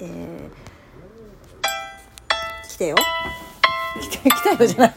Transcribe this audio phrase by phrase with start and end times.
[0.00, 0.50] えー、
[2.68, 2.96] 来てよ。
[4.00, 4.94] 来 て来たよじゃない。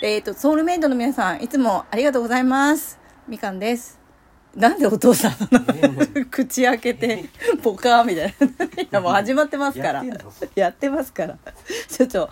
[0.02, 2.98] えっとソウルメイトの皆さんいつもありがとうございます。
[3.26, 3.98] みかんです。
[4.54, 5.32] なんでお父さん
[6.30, 7.24] 口開けて
[7.62, 8.46] ポカーみたいな。
[8.82, 10.04] いやもう始まってますから。
[10.04, 10.32] やってんの？
[10.54, 11.38] やってますから。
[11.88, 12.30] ちょっと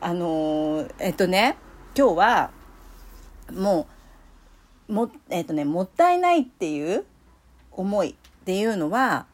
[0.00, 1.56] あのーえっとね
[1.96, 2.50] 今日は
[3.52, 3.86] も
[4.88, 7.04] うも,、えっとね、もったいないっていう
[7.72, 8.16] 思い
[8.48, 9.26] っていうのは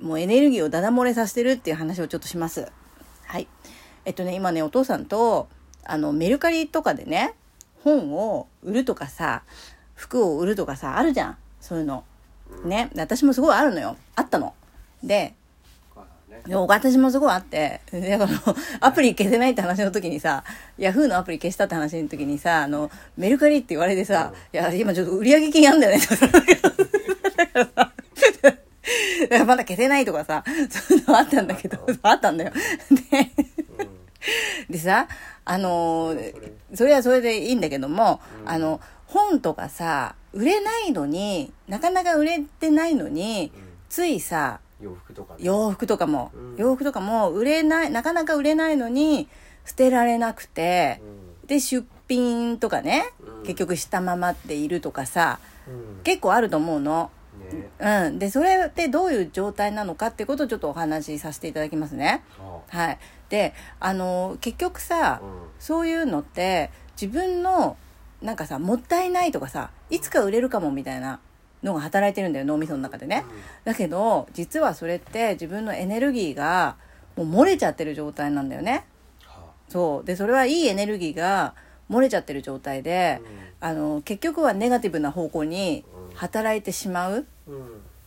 [0.00, 2.72] もうエネルギーをダダ漏れさせてるっていう話をちょっとします。
[3.26, 3.46] はい。
[4.06, 5.50] えっとね今ねお父さんと
[5.84, 7.34] あのメルカリとかでね
[7.84, 9.42] 本を売るとかさ
[9.94, 12.04] 服を売るとかさあるじゃんそういうの。
[12.64, 14.54] ね私もすごいあるのよあったの。
[15.04, 15.34] で
[16.46, 18.32] でも私もすごいあって、で、この、
[18.80, 20.42] アプリ消せないって話の時にさ、
[20.76, 26.02] ヤフーのアプリ消したって話の時にさ、あの、メルカリって言われてさ、いや、今ちょっと売上金あんだよね。
[27.36, 27.91] だからさだ
[29.32, 32.52] か らまだ消せないとかさ、 そういうのあったんだけど、 あったんだよ。
[33.10, 33.30] で、
[34.70, 35.08] でさ、
[35.44, 43.52] あのーそれはそれでいいんだけども、あの、本とかさ、売れないのに、なかなか売れてないのに、
[43.90, 45.40] ついさ、洋服とかね。
[45.44, 46.56] 洋服とかも、うん。
[46.56, 49.28] 洋服とかも売れないなかなか売れないのに
[49.66, 51.02] 捨てられなくて、
[51.46, 53.42] で出品とかね、うん。
[53.42, 56.02] 結局したままっているとかさうん。
[56.04, 57.10] 結構あると思うの。
[57.52, 62.22] ねうん、でそれってどういう状態なのかってことをちょっとお話しさせていただきますね。
[62.38, 62.60] あ。
[62.76, 65.28] はい、であの結局さ、うん。
[65.58, 67.76] そういうのって自分の
[68.20, 71.20] なんかさもったいないとかさいつか売れるかもみたいな
[71.62, 73.24] のが働いてるんだよ脳みその中でね。
[73.64, 76.76] だけど実はそれって自分のエネルギーが
[77.16, 78.84] もう漏れちゃってる状態なんだよね。
[79.24, 80.04] はそう。
[80.04, 81.54] でそれはいいエネルギーが
[81.90, 83.20] 漏れちゃってる状態で、
[83.60, 87.26] あの結局はネガティブな方向に働いてしまう。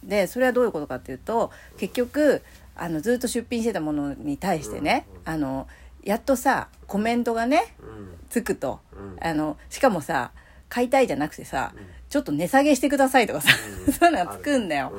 [0.04, 2.42] でそれはどういうことかっていうと結局
[2.76, 5.68] あのずっと出品してたものに対してね、あの
[6.04, 8.16] やっとさコメントがねうん。
[8.30, 9.18] つくと、うん。
[9.22, 10.32] あのしかもさ
[10.70, 11.86] 買いたいじゃなくてさ、うん。
[12.10, 13.50] ちょっと値下げしてくださいとかさ、
[13.88, 13.94] うん。
[13.94, 14.92] そういうのがつくんだよ。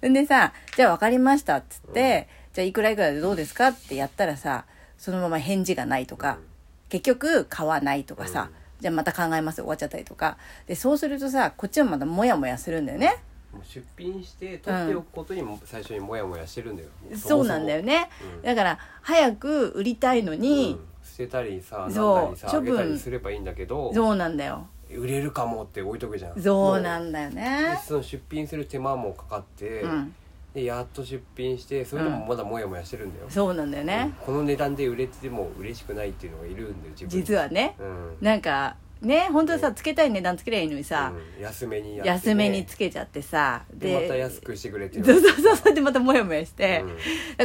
[0.00, 4.66] でさ、じゃあ分かりましたっつって、じゃあいくらいくらでどうですかってやったらさ、
[4.98, 6.38] そのまま返事がないとか、
[6.88, 8.48] 結局買わないとかさ、うん。
[8.80, 10.36] じゃあまた考えます終わっちゃったりとか。
[10.66, 13.16] で、そうするとさ、こっちはまたモヤモヤするんだよね。
[13.62, 18.08] 出品して取っておくことにも最初にモヤモヤしてるんだよそうなんだよね。
[18.36, 24.66] うんだから、早く売りたいのにうん捨てたりさそうなんだりさ処分あげたりすればいいんだけどそうなんだよ。
[24.90, 27.80] 売れるかもって置いとくじゃんそうなんだよでね。
[27.86, 30.14] その出品する手間もかかって、うん。
[30.54, 34.12] でやっと出品してそれでもまだモヤモヤしてるんだよ、そうなんだよね。
[34.20, 37.74] うんこの値段で売れても嬉しくないっていうのがいるんだよ自分に実はね。
[37.78, 46.84] うんなんか、ね、本当はさ、つけたい値段つけりゃいいのにさ、うん安めにやって、ね、安めにつけちゃってさ、でまた安くしてくれってそうそうそうそうでまたモヤモヤして、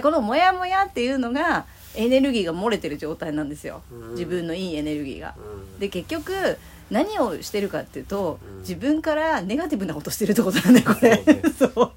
[0.01, 1.65] このモヤモヤっていうのが
[1.95, 4.11] エネルギーが漏れてる状態なんですよ、うん。
[4.11, 5.33] 自分のいいエネルギーが。
[5.37, 5.79] うん。
[5.79, 6.57] で結局
[6.91, 8.59] 何をしてるかっていうと、うん。
[8.59, 11.23] 自分からネガティブなことしてるってことなんだよこれ。
[11.57, 11.91] そう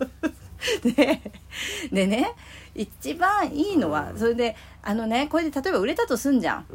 [0.95, 1.21] で
[1.93, 2.33] でね
[2.75, 4.19] 一番いいのは、うん。
[4.19, 6.67] それであのねこれで例えば売れたとすんじゃん。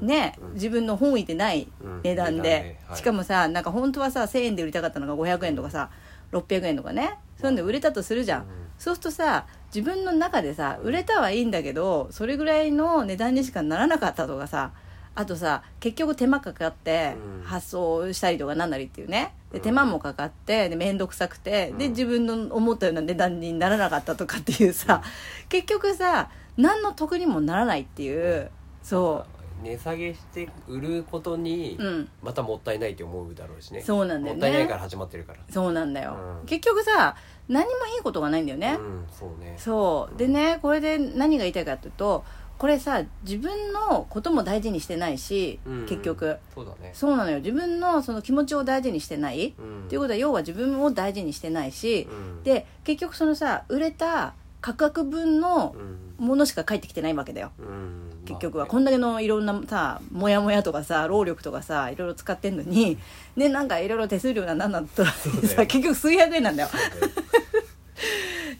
[0.00, 0.54] ね、うん。
[0.54, 1.68] 自分の本意でない
[2.02, 5.90] 値段で、しかもさなんか本当はさ1,000円で売りたかったのが500円とかさ
[6.32, 7.18] 600円とかね。
[7.40, 8.46] そういうので売れたとするじゃん、うん。
[8.78, 14.72] そうするとさ自分の中でさ売れたはいいんだけどそれぐらいの値段にしかならなかったとかさ
[15.14, 17.42] あとさ結局手間かかってうん。
[17.44, 21.90] 発送したりとかなんなりっていうねでうん手間もかかってで面倒くさくてでうん。
[21.90, 25.02] 自分の思ったような値段にならなかったとかっていうさ
[25.48, 28.50] 結局さ何の得にもならないっていう
[28.82, 29.24] そ
[29.62, 31.78] 値下げして売ることに
[32.22, 33.82] またもったいないって思うだろうしね。
[33.82, 34.36] そうなんだよね。
[34.36, 35.40] もったいないから始まってるから。
[35.50, 36.46] そうなんだよ、うん。
[36.46, 37.14] 結局さ
[37.48, 39.54] 何もいいことがないんだよね、うんそうね。
[39.58, 40.16] そう。
[40.16, 42.24] でねこれで何が言いたいかっていうと
[42.60, 45.86] これさ自分のことも大事にしてないし、うん。
[45.86, 46.36] 結局。
[46.54, 46.90] そうだね。
[46.92, 47.38] そうなのよ。
[47.38, 52.42] 自分のその気持ちを大事にしてない、うんっていうことは要は自分を大事にしてないし、うん。
[52.42, 56.26] で結局そのさ売れた価格分のうん。
[56.26, 57.50] ものしか返ってきてないわけだよ。
[57.58, 58.24] うん。
[58.26, 58.64] 結局は。
[58.66, 62.98] まあねこんだけのいろんなさモヤモヤとかさ労力とかさいろいろ使ってんのに
[63.36, 65.66] ねなんかいろいろ手数料が何なんだったらうださよ。
[65.66, 66.68] 結局数百円なんだよ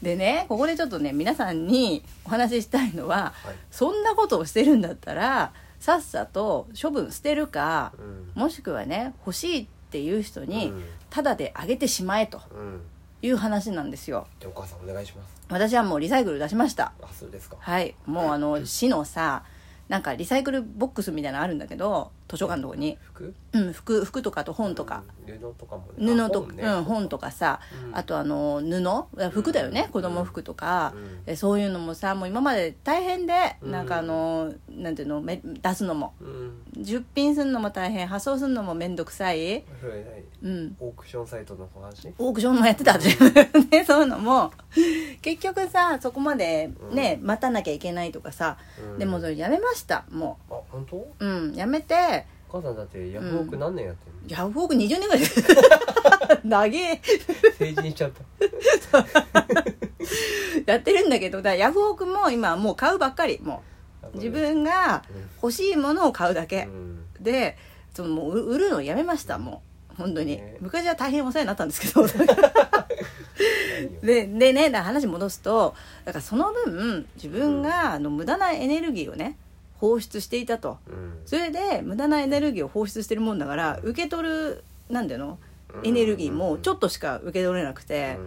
[0.02, 3.54] でねここでちょっとね皆さんにお話ししたいのははい。
[3.70, 7.92] そんなことをしてるんだったらさっさと処分捨てるか
[8.34, 8.42] うん。
[8.42, 10.84] もしくはね欲しいっていう人にうん。
[11.10, 12.80] タダであげてしまえとうん。
[13.22, 14.26] いう話なんですよ。
[14.46, 15.42] お母さんお願いします。
[15.50, 16.92] 私はもうリサイクル出しました。
[17.02, 17.56] あそうですか。
[17.60, 17.94] はい。
[18.06, 19.42] もうあの市のさ
[19.90, 23.34] なんかリサイクルボックスみたいなのあるんだけど図書館のとこに、服？
[23.52, 26.14] うん、服服とかあと本とか、うん布とかもね。
[26.14, 26.62] 布とね。
[26.62, 27.58] うん、本とかさ、
[27.88, 27.96] うん。
[27.96, 29.30] あとあの布？
[29.30, 29.90] 服だよね、うん。
[29.90, 31.18] 子供服とか、うん。
[31.26, 33.72] えそういうのもさもう今まで大変で、うん。
[33.72, 36.14] なんかあのなんていうのめ出すのも。
[36.20, 36.84] うん。
[36.84, 39.64] 出品するのも大変発送するのも面倒くさい、
[40.42, 42.12] うん、オークションサイトの話？
[42.18, 43.18] オークションもやってた私
[43.70, 44.52] ね そういうのも。
[45.20, 48.56] 結局さそこまでね、う待たなきゃいけないとかさ、
[48.92, 48.98] うん。
[48.98, 50.96] でもそれやめましたもあ本当？
[50.96, 52.26] ううんやめて。
[52.48, 55.20] お母さんだってヤフオク何年やってんの、ヤフオク20年ぐらい。
[56.42, 57.00] 長え。
[57.58, 58.98] 成人しちゃった。
[60.72, 63.70] やってるんだけどだからヤフオクも今もう買うばっかりもう。
[64.14, 65.04] 自分が
[65.40, 67.04] 欲しいものを買うだけ、うん。
[67.20, 67.56] で
[67.94, 69.69] そのもう売売るのやめましたもう
[70.00, 70.56] 本当に、ね。
[70.60, 72.06] 昔は大変お世話になったんですけど。
[74.02, 75.74] ででね話戻すと
[76.04, 79.38] だからその分自分があの無駄なエネルギーをね
[79.78, 80.78] 放出していたと。
[80.88, 81.20] うん。
[81.24, 85.38] それで無駄なエネルギーを放出してるもんだから受け取るなんだよの？
[85.84, 88.18] エネルギーもちょっとしか受け取れなくて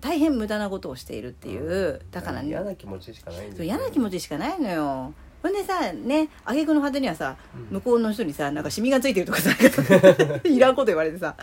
[0.00, 2.00] 大変無駄なことをしているっていう。
[2.10, 2.48] だからね。
[2.48, 7.76] 嫌な気持ちしかないそう嫌な気持ちちしかないのよほんでさね挙句の果てにはさ、うん。
[7.76, 9.50] 向こうの人にさなんかシミがついてるとかさ
[10.44, 11.36] いらんこと言われてさ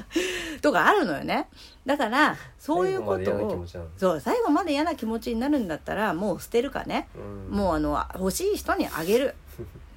[0.62, 1.48] とかあるのよね。
[1.86, 3.66] だからそういうことを
[3.98, 7.56] そう最後まで嫌な気持ちになるんだったらもう捨てるかね、うん。
[7.56, 9.36] もうあの欲しい人にあげる。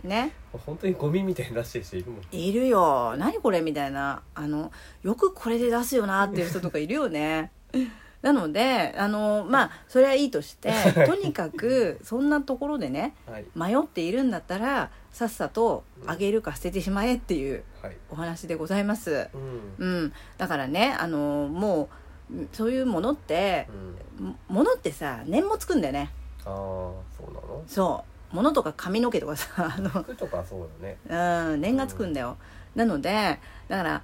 [0.02, 0.32] ね。
[0.66, 2.22] 本当にゴミみたいに出してる人いるもん。
[2.32, 3.14] いるよ。
[3.16, 4.22] 何これみたいな。
[4.34, 4.72] あの
[5.02, 7.50] よくこれで出すよなっていう人とかいるよね
[8.22, 10.72] なのであのまあそれはいいとして
[11.06, 13.44] とにかくそんなところでねはい。
[13.54, 17.96] 迷っているんだったらさっさとあげるか捨ててしまえっていうはい。
[18.10, 19.28] お話でございます、
[19.78, 19.86] うん。
[19.86, 21.88] うん、だからねあのも
[22.32, 23.68] うそういうものって
[24.18, 24.26] うん。
[24.26, 26.10] もものってさ念もつくんだよね。
[26.44, 27.62] ああそうなの？
[27.68, 28.34] そう。
[28.34, 29.88] 物とか髪の毛とかさあの。
[29.88, 31.52] 服とかそうだね。
[31.52, 32.36] うん念がつくんだよ、
[32.74, 34.02] なのでだから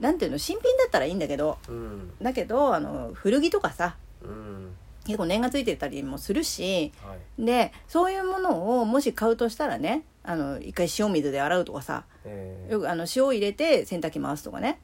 [0.00, 1.58] なんていうの新品だったらいいんだけど。
[1.68, 2.12] うん。
[2.20, 4.74] だけどあの古着とかさうん。
[5.04, 7.44] 結構念がついてたりもするしはい。
[7.44, 14.80] でそういうものをもし買うとしたらねあの一回塩水で洗うとかさえーよくあの塩入れて洗濯機回すとかね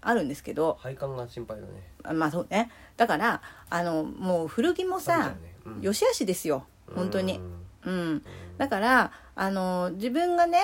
[0.00, 0.76] あるんですけど。
[0.80, 1.68] 配管が心配だね。
[2.02, 2.70] あまあそうね。
[2.96, 3.40] だから
[3.70, 5.36] あのもう古着もさ、ね。
[5.64, 5.80] うん。
[5.80, 6.66] よしあしですよ。
[6.94, 7.40] 本当に。
[7.84, 7.92] うん。
[7.92, 8.24] うん。
[8.58, 10.58] だからあの自分がね、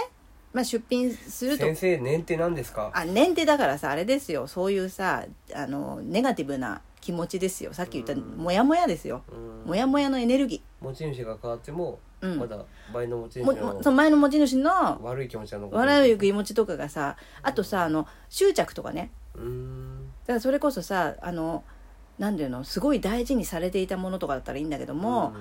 [0.53, 1.65] まあ、出品すると。
[1.65, 2.91] 先生念って何ですか？
[2.93, 4.47] あ念ってだからさあれですよ。
[4.47, 5.25] そういうさ
[5.55, 7.73] あのネガティブな気持ちですよ。
[7.73, 8.21] さっき言ったうん。
[8.37, 9.23] モヤモヤですよ。
[9.31, 9.35] う
[9.67, 9.69] ん。
[9.69, 12.39] モヤモヤのエネルギ持ち主が変わってもうん。
[12.39, 19.13] まだ前の持ち主のもその前の持ち主の悪い気持ちは残ってる笑う気持ちとかがさあとさあの執着とかね。
[19.37, 20.07] うーん。
[20.25, 21.63] だからそれこそさあの
[22.19, 25.33] なんていうのすごい大事にされていたものとかだったらいいんだけども、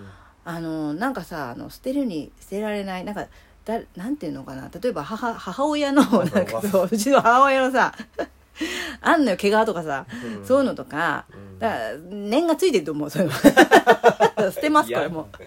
[0.45, 3.03] あのなんかさあの捨てるに捨てられない。
[3.03, 3.27] なんか
[3.69, 4.69] だなんていうのかな？
[4.81, 7.93] 例えば母母親のなんかそううちの母親のさ
[9.01, 10.45] あんのよ毛皮とかさ、うん。
[10.45, 11.25] そういうのとか。
[11.31, 11.59] うん。
[11.59, 15.43] だから念がついてると思うそういうの捨てますこれもだか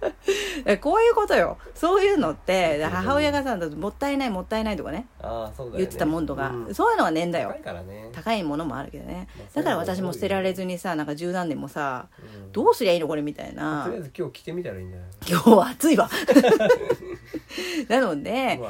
[0.00, 0.11] ら
[0.80, 1.58] こういうことよ。
[1.74, 2.90] そういうのってうん。
[2.90, 5.06] 母親がさもったいないもったいないとかね。
[5.20, 5.78] ああそうだよね。
[5.78, 6.74] 言ってたもんとか、うん。
[6.74, 7.48] そういうのは念だよ。
[7.50, 8.08] 高いからね。
[8.12, 9.26] 高いものもあるけどね。
[9.36, 12.52] まあだから私も捨てられずににさなんか十何年もさうん。
[12.52, 13.84] どうすりゃいいのこれみたいな。
[13.84, 15.08] とりあえず今日着てみたらいいんじゃない？
[15.28, 16.08] 今日は暑いわ。
[17.88, 18.60] なので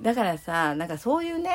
[0.00, 1.50] だからさなんかそういうね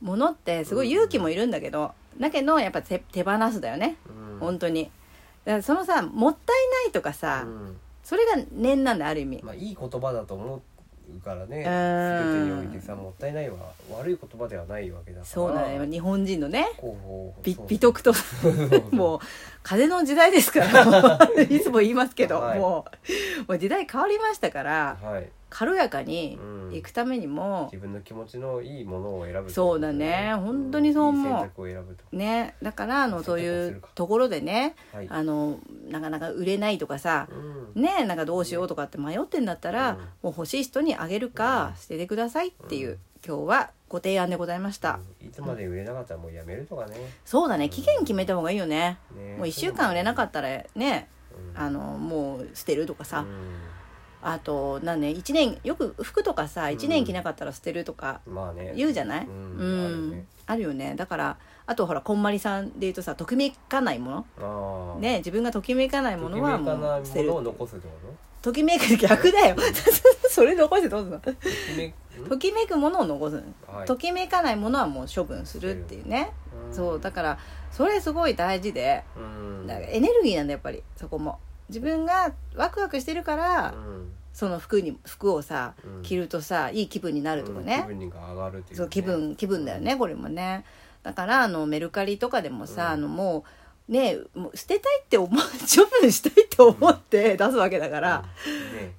[0.00, 3.96] ものってすごい勇気もいるんだけど、だけどやっぱ手手放すだよね。
[4.32, 4.38] うん。
[4.40, 4.90] 本当に。
[5.44, 7.76] だからそのさもったいないとかさ、うん
[8.10, 9.40] それが念なんだある意味。
[9.40, 10.62] まあいい言葉だと思
[11.16, 11.58] うからね。
[11.58, 12.48] うん。
[12.48, 15.26] 全てにおいてさもったいないは悪い言葉ではないわけだから。
[15.26, 15.86] そうだね。
[15.86, 16.66] 日本人のね
[17.68, 18.12] 美徳と
[18.90, 19.20] もう
[19.62, 22.58] 風の時代ですから いつも言いますけど、はい。
[22.58, 22.84] も
[23.46, 26.60] うもう時代変わりましたからはい軽やかにうん。
[26.72, 30.32] 行くためにも、自分の気持ちのいいものを選ぶってことそうだね。
[30.36, 31.50] 本当にそう思
[32.12, 32.16] う。
[32.16, 32.54] ね。
[32.62, 35.06] だからあのそういうところでねはい。
[35.10, 37.28] あのなかなか売れないとかさ
[37.74, 37.82] うん。
[37.82, 39.96] ねなんかどうしようとかって迷ってんだったら、うん。
[39.96, 42.98] もう欲しい人にあげるか捨ててくださいっていう、うん。
[43.26, 45.26] 今日はご提案でございました、うん。
[45.26, 46.96] いつまで売れなかったらもうやめるとかね。
[47.24, 47.68] そうだね。
[47.68, 49.36] 期限決めた方がいいよね、ね。
[49.36, 51.08] もう1週間売れなかったらね
[51.54, 51.60] うん。
[51.60, 53.24] あのもう捨てるとかさ、う
[54.22, 56.68] あとなんね1年よく服とかさうん。
[56.76, 58.20] 1年着なかったら捨てるとか
[58.74, 59.84] 言うじゃない、うんうん。
[59.84, 60.24] あるね。
[60.46, 60.94] あるよね。
[60.96, 61.36] だから
[61.66, 64.98] あとほらこんまりさんで言うとさときめかないもの？
[65.00, 67.94] ね自分がときめかないものはもときめかないう捨てるものを残すってこ
[68.42, 68.50] と？
[68.50, 69.56] ときめく逆だよ。
[70.28, 71.20] それ残してどうするの？
[72.28, 72.76] ときめく？
[72.76, 73.86] ものを残すの、はい。
[73.86, 76.32] ときめかないものはもう処分するっていうね、
[76.66, 77.38] うんそうだから
[77.72, 79.04] それすごい大事で。
[79.16, 79.66] うん。
[79.66, 80.82] だからエネルギーなんだやっぱり。
[80.96, 81.38] そこも
[81.70, 84.12] 自分がワクワクしてるから、うん。
[84.32, 86.02] その服に服をさうん。
[86.02, 90.64] 着るとさいい気分になるとかうんね気、分が上がるっていう,、ね、そう気分気分だよねこれもね。
[91.02, 93.44] だからあのメルカリとかでもさ、あのも
[93.88, 98.24] うねもう捨てたいって思う処分したいって思って出すわけだから、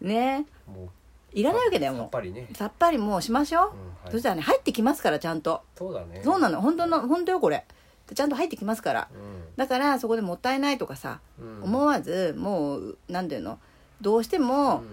[0.02, 0.08] うん。
[0.08, 0.40] ね。
[0.40, 0.46] ね。
[0.68, 0.90] もう
[1.34, 2.48] いらないわけだよさもっぱりね。
[2.52, 3.70] うさっぱりもうしましょう、うん
[4.04, 4.12] はい。
[4.12, 5.62] そしたらね入ってきますからちゃんと。
[5.78, 6.22] そうだね。
[6.24, 6.62] そうなの。
[6.62, 7.66] 本当の本当よこれ。
[8.14, 9.08] ちゃんと入ってきますから。
[9.14, 9.18] う
[9.58, 11.64] だからそこでもったいないとかさ、んうん。
[11.64, 13.60] 思わずもうなんていうの？
[14.02, 14.84] どうしても、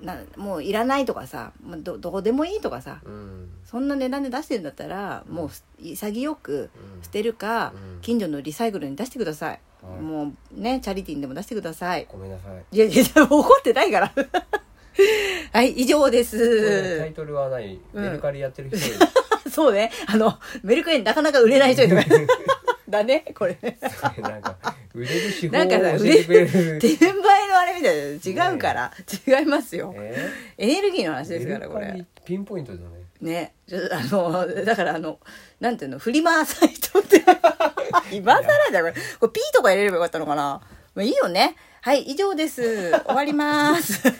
[0.00, 3.12] なもういらないとかさまあどどこでもいいとかさうん。
[3.12, 7.02] うんそんな値段で出してるんだったら、もうす潔くうん。
[7.02, 8.00] 捨てるか、うん。
[8.00, 10.00] 近所のリサイクルに出してください、はい。
[10.00, 12.06] もうねチャリティーにでも出してください。
[12.10, 12.76] ごめんなさい。
[12.76, 14.12] いやいや怒ってないから。
[15.52, 18.04] はい以上でこれタイすトルは何うん。
[18.04, 18.78] メルカリやってる人。
[19.50, 19.90] そうね。
[20.06, 22.02] あのメルカリになかなか売れない人とか
[22.88, 23.56] だねこれ。
[23.62, 23.78] ね
[24.18, 24.56] なんか
[24.94, 26.46] 売れる手法なんかさを教えてくれる。
[26.76, 27.12] 転売
[27.48, 27.96] のあれみたい
[28.36, 28.92] な違うから、
[29.26, 29.94] 違いますよ。
[29.96, 30.30] え？
[30.56, 31.86] エネルギーの話ーですからこれ。
[31.86, 32.84] メルカリピンポイントだね。
[33.20, 33.52] ね。
[33.68, 35.18] ちょあのだからあの
[35.60, 37.22] なんていうのフリマサイトって。
[38.12, 38.94] 今更だよこれ。
[39.20, 40.62] これ P とか入れればよかったのかな。
[40.94, 41.56] まあいいよね。
[41.82, 42.90] はい以上です。
[42.90, 44.08] 終わります。
[44.08, 44.12] い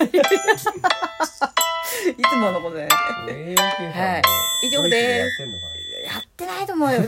[2.23, 2.95] つものことだよね。
[3.29, 4.23] えー、はい。
[4.67, 5.41] 以上です。
[5.41, 5.79] やってんのかな。
[6.09, 7.01] やってないと思うよ